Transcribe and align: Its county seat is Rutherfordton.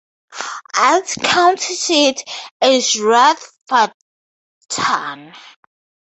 Its 0.75 1.13
county 1.21 1.75
seat 1.75 2.23
is 2.59 2.95
Rutherfordton. 2.99 5.31